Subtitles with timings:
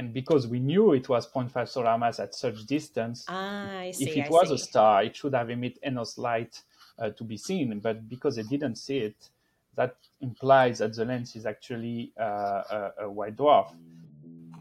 [0.00, 4.16] and because we knew it was 0.5 solar mass at such distance, ah, see, if
[4.16, 4.54] it I was see.
[4.54, 6.62] a star, it should have emitted enough light
[6.98, 7.78] uh, to be seen.
[7.80, 9.28] But because they didn't see it,
[9.76, 13.74] that implies that the lens is actually uh, a, a white dwarf.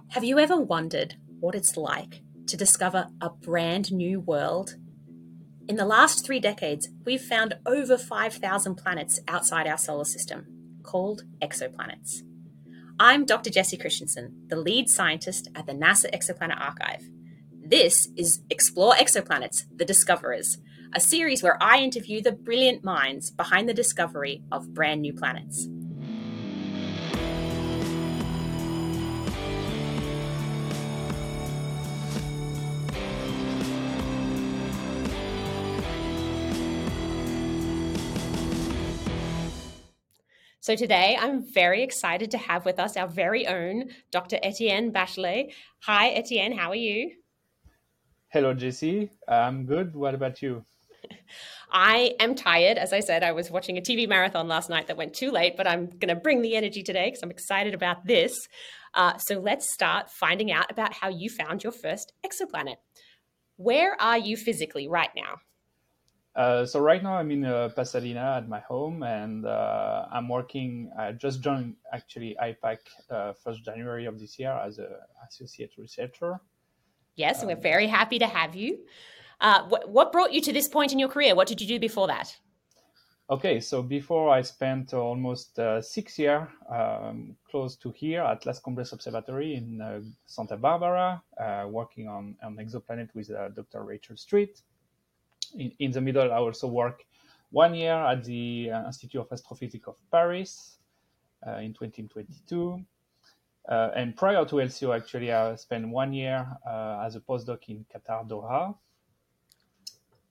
[0.10, 4.76] Have you ever wondered what it's like to discover a brand new world?
[5.70, 10.48] In the last three decades, we've found over 5,000 planets outside our solar system,
[10.84, 12.24] called exoplanets.
[13.02, 13.50] I'm Dr.
[13.50, 17.10] Jessie Christensen, the lead scientist at the NASA Exoplanet Archive.
[17.54, 20.58] This is Explore Exoplanets The Discoverers,
[20.94, 25.70] a series where I interview the brilliant minds behind the discovery of brand new planets.
[40.70, 44.38] So today I'm very excited to have with us our very own Dr.
[44.44, 45.52] Etienne Bachelet.
[45.86, 47.10] Hi, Etienne, how are you?
[48.28, 49.10] Hello, Jessie.
[49.28, 49.96] I'm good.
[49.96, 50.64] What about you?
[51.72, 52.78] I am tired.
[52.78, 55.58] As I said, I was watching a TV marathon last night that went too late,
[55.58, 58.48] but I'm going to bring the energy today because I'm excited about this.
[58.94, 62.76] Uh, so let's start finding out about how you found your first exoplanet.
[63.56, 65.40] Where are you physically right now?
[66.36, 70.92] Uh, so right now I'm in uh, Pasadena at my home, and uh, I'm working.
[70.98, 72.78] I just joined actually IPAC
[73.10, 74.90] uh, first January of this year as a
[75.28, 76.40] associate researcher.
[77.16, 78.80] Yes, um, we're very happy to have you.
[79.42, 81.34] Uh, what, what brought you to this point in your career?
[81.36, 82.38] What did you do before that?
[83.32, 88.60] Okay, so before I spent almost uh, six years um, close to here at Las
[88.60, 93.84] Cumbres Observatory in uh, Santa Barbara, uh, working on an exoplanet with uh, Dr.
[93.84, 94.62] Rachel Street.
[95.58, 97.04] In, in, the middle, I also work
[97.52, 100.78] one year at the uh, Institute of Astrophysics of Paris
[101.46, 102.84] uh, in 2022.
[103.70, 106.46] and prior to LCO, actually, I spent one year
[107.06, 108.76] as a postdoc in Qatar, Doha,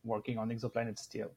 [0.05, 1.31] working on exoplanets still.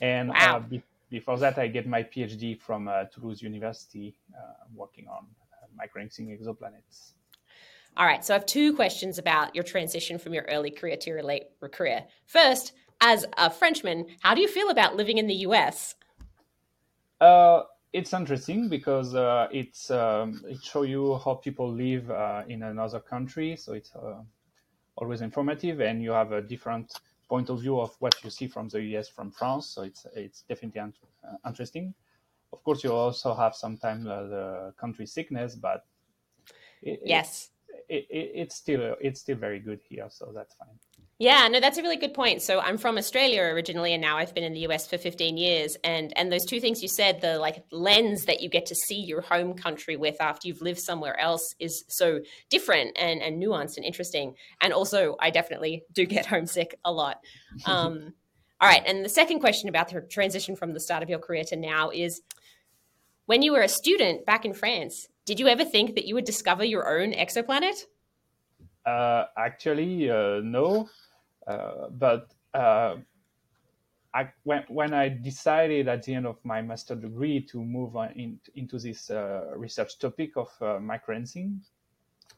[0.00, 0.60] And wow.
[0.60, 5.66] be- before that, I get my PhD from uh, Toulouse University, uh, working on uh,
[5.80, 7.12] microlensing exoplanets.
[7.96, 11.10] All right, so I have two questions about your transition from your early career to
[11.10, 12.04] your late career.
[12.26, 12.72] First,
[13.02, 15.96] as a Frenchman, how do you feel about living in the US?
[17.20, 22.62] Uh, it's interesting because uh, it's um, it shows you how people live uh, in
[22.62, 23.92] another country, so it's
[24.96, 26.92] always informative, and you have a different
[27.28, 29.66] point of view of what you see from the US from France.
[29.68, 31.94] So it's it's definitely un- uh, interesting.
[32.52, 35.86] Of course, you also have sometimes uh, the country sickness, but
[36.82, 37.50] it, yes,
[37.88, 40.78] it, it, it's still it's still very good here, so that's fine.
[41.22, 42.42] Yeah, no, that's a really good point.
[42.42, 45.76] So I'm from Australia originally, and now I've been in the US for 15 years.
[45.84, 48.98] And and those two things you said, the like lens that you get to see
[48.98, 53.76] your home country with after you've lived somewhere else is so different and, and nuanced
[53.76, 54.34] and interesting.
[54.60, 57.20] And also, I definitely do get homesick a lot.
[57.66, 58.14] Um,
[58.60, 61.44] all right, and the second question about the transition from the start of your career
[61.44, 62.20] to now is,
[63.26, 66.24] when you were a student back in France, did you ever think that you would
[66.24, 67.84] discover your own exoplanet?
[68.84, 70.88] Uh, actually, uh, no.
[71.46, 72.96] Uh, but uh,
[74.14, 78.38] I, when, when I decided at the end of my master degree to move in,
[78.54, 81.58] into this uh, research topic of uh, microlensing,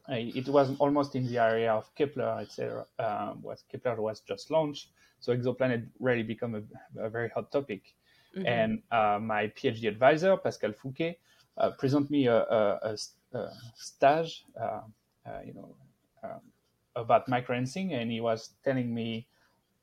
[0.07, 2.85] it was almost in the area of Kepler, etc.
[2.99, 4.89] Um, was Kepler was just launched,
[5.19, 7.95] so exoplanet really become a, a very hot topic.
[8.37, 8.47] Mm-hmm.
[8.47, 11.15] And uh, my PhD advisor Pascal Fouqué
[11.57, 12.97] uh, presented me a, a,
[13.33, 14.45] a stage,
[15.43, 15.75] you know.
[16.95, 19.27] About microlensing, and he was telling me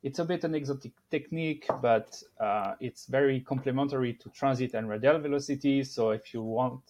[0.03, 5.19] it's a bit an exotic technique, but uh, it's very complementary to transit and radial
[5.19, 5.85] velocity.
[5.85, 6.81] So if you want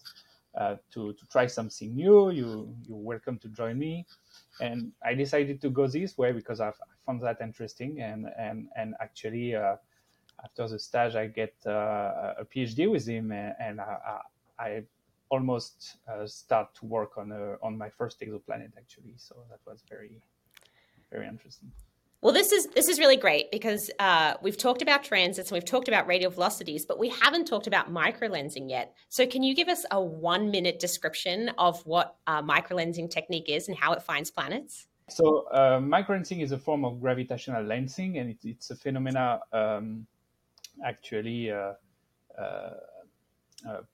[0.57, 4.05] uh, to, to try something new, you you're welcome to join me.
[4.61, 6.71] And I decided to go this way because i
[7.05, 9.55] found that interesting, and and and actually.
[9.55, 9.75] Uh,
[10.43, 14.19] after the stage, I get uh, a PhD with him, and, and I,
[14.59, 14.83] I
[15.33, 19.15] almost uh, start to work on a, on my first exoplanet actually.
[19.17, 20.21] So that was very
[21.11, 21.71] very interesting.
[22.21, 25.71] Well, this is this is really great because uh, we've talked about transits and we've
[25.75, 28.95] talked about radial velocities, but we haven't talked about microlensing yet.
[29.09, 33.67] So, can you give us a one minute description of what uh, microlensing technique is
[33.67, 34.87] and how it finds planets?
[35.09, 40.07] So, uh, microlensing is a form of gravitational lensing, and it, it's a phenomena um,
[40.91, 41.73] actually uh,
[42.39, 42.73] uh, uh,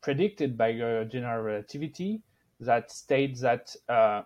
[0.01, 2.21] predicted by general relativity
[2.59, 4.23] that states that uh,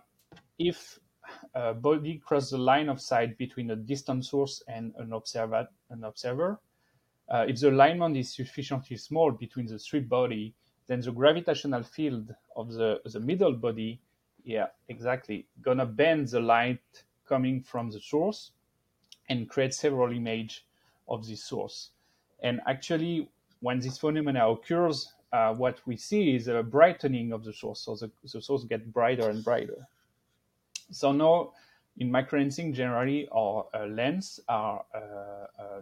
[0.58, 0.98] if
[1.54, 6.04] a body crosses the line of sight between a distant source and an observer, an
[6.04, 6.58] observer
[7.28, 10.54] uh, if the alignment is sufficiently small between the three body,
[10.86, 14.00] then the gravitational field of the, the middle body
[14.44, 16.80] yeah, exactly, gonna bend the light
[17.26, 18.52] coming from the source
[19.30, 20.66] and create several image
[21.08, 21.90] of the source.
[22.42, 23.30] And actually,
[23.60, 27.80] when this phenomena occurs, uh, what we see is a brightening of the source.
[27.80, 29.86] So the, the source gets brighter and brighter.
[30.90, 31.52] So now,
[31.98, 35.80] in microlensing, generally, our uh, lens are uh,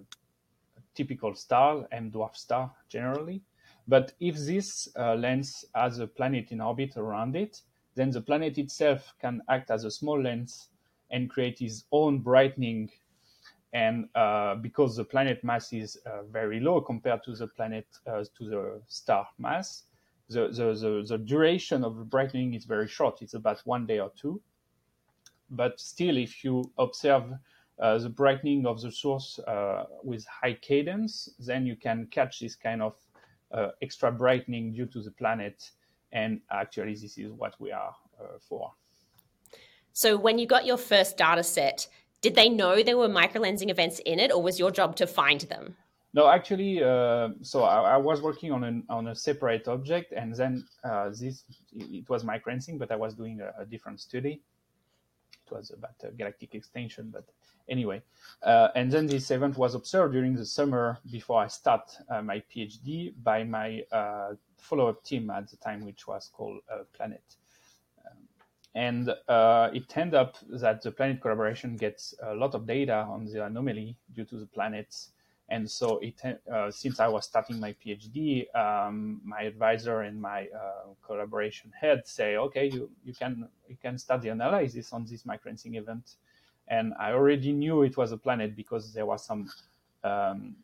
[0.95, 3.43] typical star, M dwarf star generally.
[3.89, 7.61] But if this uh, lens has a planet in orbit around it,
[7.95, 10.69] then the planet itself can act as a small lens
[11.11, 12.91] and create its own brightening.
[13.73, 18.25] And uh, because the planet mass is uh, very low compared to the planet uh,
[18.37, 19.85] to the star mass,
[20.29, 23.23] the, the, the, the duration of brightening is very short.
[23.23, 24.41] It's about one day or two.
[25.51, 27.33] But still, if you observe
[27.79, 32.55] uh, the brightening of the source uh, with high cadence, then you can catch this
[32.55, 32.95] kind of
[33.53, 35.71] uh, extra brightening due to the planet.
[36.13, 37.95] And actually, this is what we are
[38.49, 38.73] for.
[39.95, 41.87] So, when you got your first data set,
[42.23, 45.43] did they know there were microlensing events in it, or was your job to find
[45.43, 45.77] them?
[46.15, 50.35] No, actually, uh, so I, I, was working on an, on a separate object, and
[50.35, 54.41] then uh, this it was microlensing, but I was doing a, a different study.
[55.47, 57.25] It was about galactic extinction, but
[57.69, 58.03] anyway.
[58.43, 62.43] Uh, and then this event was observed during the summer before I start uh, my
[62.55, 67.23] PhD by my uh, follow-up team at the time, which was called uh, Planet.
[68.75, 73.07] Um, and uh, it turned up that the Planet collaboration gets a lot of data
[73.09, 75.11] on the anomaly due to the planets.
[75.49, 76.15] And so it,
[76.51, 82.07] uh, since I was starting my PhD, um, my advisor and my uh, collaboration head
[82.07, 86.17] say, okay, you, you can you can start the analysis on this microlensing event,
[86.69, 89.51] and I already knew it was a planet because there was some,
[90.05, 90.57] um,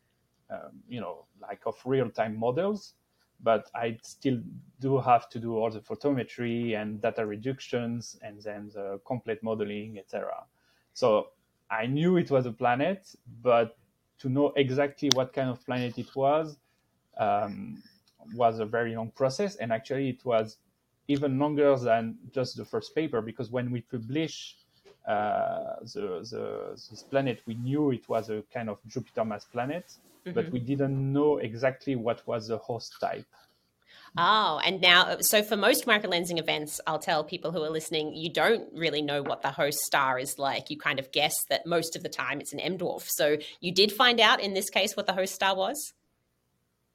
[0.49, 2.93] uh, you know, like of real time models,
[3.41, 4.39] but I still
[4.79, 9.97] do have to do all the photometry and data reductions and then the complete modeling,
[9.97, 10.43] etc.
[10.93, 11.29] So
[11.71, 13.77] I knew it was a planet, but
[14.19, 16.57] to know exactly what kind of planet it was
[17.17, 17.81] um,
[18.33, 19.55] was a very long process.
[19.55, 20.57] And actually, it was
[21.07, 24.57] even longer than just the first paper because when we publish
[25.05, 29.93] the, the, this planet, we knew it was a kind of Jupiter mass planet,
[30.25, 30.33] mm-hmm.
[30.33, 33.25] but we didn't know exactly what was the host type.
[34.17, 38.31] Oh, and now, so for most microlensing events, I'll tell people who are listening, you
[38.31, 40.69] don't really know what the host star is like.
[40.69, 43.05] You kind of guess that most of the time it's an M dwarf.
[43.07, 45.93] So you did find out in this case what the host star was?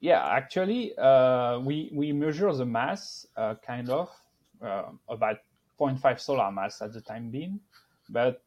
[0.01, 4.09] Yeah, actually, uh, we, we measure the mass uh, kind of
[4.61, 5.37] uh, about
[5.79, 7.59] 0.5 solar mass at the time being.
[8.09, 8.43] But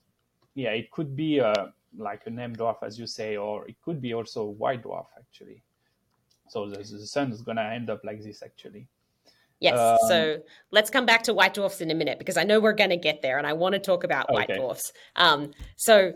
[0.54, 1.66] yeah, it could be uh,
[1.96, 5.06] like an M dwarf, as you say, or it could be also a white dwarf,
[5.16, 5.62] actually.
[6.48, 8.88] So the, the sun is going to end up like this, actually.
[9.60, 9.78] Yes.
[9.78, 10.38] Um, so
[10.70, 12.96] let's come back to white dwarfs in a minute because I know we're going to
[12.96, 14.58] get there, and I want to talk about white okay.
[14.58, 14.92] dwarfs.
[15.16, 16.12] Um, so,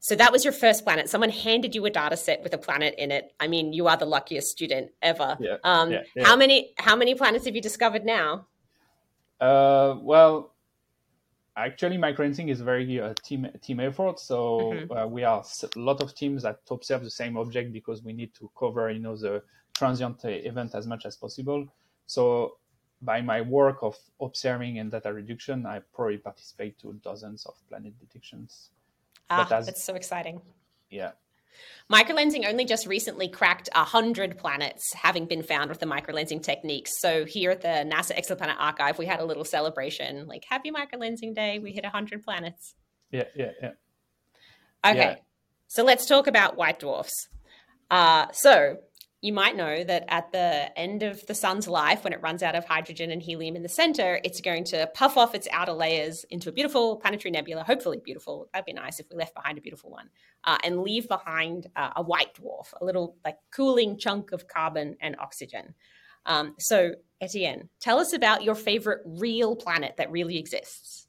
[0.00, 1.08] so that was your first planet.
[1.08, 3.32] Someone handed you a data set with a planet in it.
[3.38, 5.36] I mean, you are the luckiest student ever.
[5.40, 6.24] Yeah, um, yeah, yeah.
[6.24, 8.46] How many how many planets have you discovered now?
[9.40, 10.53] Uh, well,
[11.56, 14.92] actually microlensing is very uh, team team effort so mm-hmm.
[14.92, 18.34] uh, we are a lot of teams that observe the same object because we need
[18.34, 19.42] to cover you know the
[19.74, 21.66] transient event as much as possible.
[22.06, 22.58] So
[23.02, 27.92] by my work of observing and data reduction i probably participate to dozens of planet
[27.98, 28.70] detections.
[29.28, 30.40] Ah, as, that's so exciting.
[30.90, 31.12] Yeah
[31.92, 36.92] Microlensing only just recently cracked 100 planets having been found with the microlensing techniques.
[37.00, 41.34] So here at the NASA Exoplanet Archive, we had a little celebration like Happy Microlensing
[41.34, 41.58] Day.
[41.58, 42.74] We hit 100 planets.
[43.10, 43.70] Yeah, yeah, yeah.
[44.84, 44.96] Okay.
[44.96, 45.16] Yeah.
[45.68, 47.28] So let's talk about white dwarfs.
[47.90, 48.78] Uh, so
[49.24, 52.54] you might know that at the end of the sun's life, when it runs out
[52.54, 56.26] of hydrogen and helium in the center, it's going to puff off its outer layers
[56.28, 58.50] into a beautiful planetary nebula, hopefully beautiful.
[58.52, 60.10] That'd be nice if we left behind a beautiful one,
[60.44, 64.96] uh, and leave behind uh, a white dwarf, a little like cooling chunk of carbon
[65.00, 65.74] and oxygen.
[66.26, 71.03] Um, so, Etienne, tell us about your favorite real planet that really exists.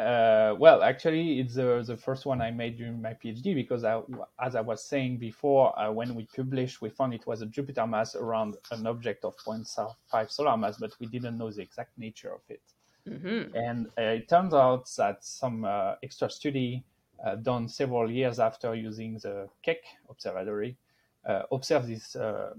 [0.00, 4.00] Uh, well, actually, it's the, the first one I made during my PhD because, I,
[4.42, 7.86] as I was saying before, uh, when we published, we found it was a Jupiter
[7.86, 12.32] mass around an object of 0.5 solar mass, but we didn't know the exact nature
[12.32, 12.62] of it.
[13.06, 13.54] Mm-hmm.
[13.54, 16.82] And uh, it turns out that some uh, extra study
[17.22, 20.78] uh, done several years after using the Keck observatory
[21.28, 22.54] uh, observed this, the,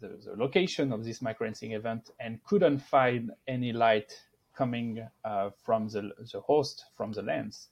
[0.00, 4.16] the location of this microlensing event and couldn't find any light
[4.54, 7.68] coming uh, from the, the host from the lens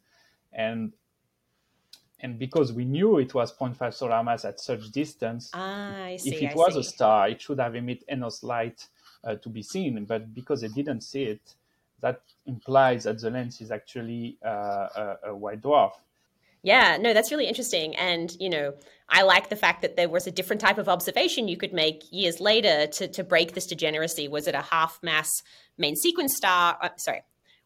[0.53, 0.93] and
[2.21, 6.43] and because we knew it was 0.5 solar mass at such distance ah, see, if
[6.43, 6.81] it I was see.
[6.81, 8.87] a star it should have emitted enough light
[9.25, 11.55] uh, to be seen but because they didn't see it
[12.03, 15.93] that implies that the lens is actually uh, a, a white dwarf.
[16.63, 17.97] Yeah, no, that's really interesting.
[17.97, 18.75] And, you know,
[19.09, 22.05] I like the fact that there was a different type of observation you could make
[22.11, 24.29] years later to, to break this degeneracy.
[24.29, 25.29] Was it a half mass
[25.77, 26.79] main sequence star?
[26.81, 27.23] Uh, sorry,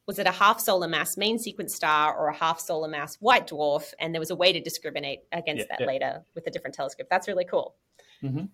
[0.06, 3.48] was it a half solar mass main sequence star or a half solar mass white
[3.48, 3.92] dwarf?
[4.00, 5.86] And there was a way to discriminate against yeah, that yeah.
[5.86, 7.08] later with a different telescope.
[7.10, 7.74] That's really cool.
[8.22, 8.44] Mm-hmm.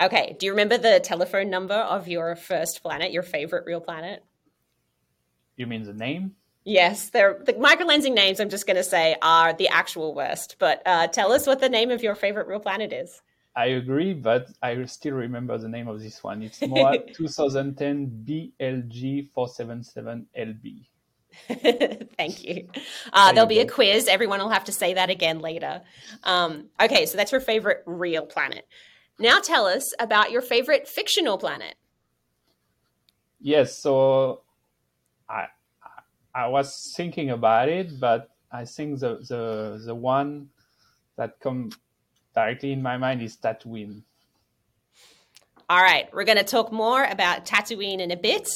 [0.00, 0.36] Okay.
[0.38, 4.24] Do you remember the telephone number of your first planet, your favorite real planet?
[5.56, 6.34] You mean the name?
[6.64, 8.40] Yes, they're the microlensing names.
[8.40, 10.56] I'm just going to say are the actual worst.
[10.58, 13.20] But uh, tell us what the name of your favorite real planet is.
[13.56, 16.42] I agree, but I still remember the name of this one.
[16.42, 20.86] It's MOA 2010 BLG 477LB.
[22.16, 22.68] Thank you.
[23.12, 24.08] Uh, there'll be a quiz.
[24.08, 25.82] Everyone will have to say that again later.
[26.24, 28.66] Um, okay, so that's your favorite real planet.
[29.18, 31.74] Now tell us about your favorite fictional planet.
[33.40, 34.40] Yes, so
[35.28, 35.48] I
[36.34, 40.48] I was thinking about it, but I think the the the one
[41.16, 41.70] that come
[42.34, 44.02] directly in my mind is Tatooine.
[45.70, 48.46] All right, we're going to talk more about Tatooine in a bit.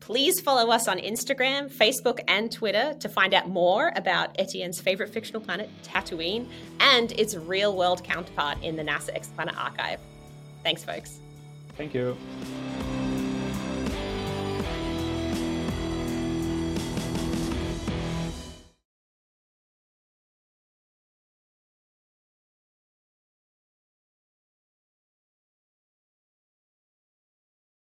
[0.00, 5.10] Please follow us on Instagram, Facebook, and Twitter to find out more about Etienne's favorite
[5.10, 6.48] fictional planet, Tatooine,
[6.80, 10.00] and its real world counterpart in the NASA Exoplanet Archive.
[10.62, 11.20] Thanks, folks.
[11.76, 12.16] Thank you.